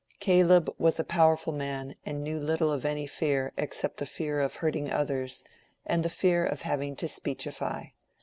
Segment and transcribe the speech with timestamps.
[0.19, 4.55] Caleb was a powerful man and knew little of any fear except the fear of
[4.55, 5.43] hurting others
[5.85, 7.85] and the fear of having to speechify.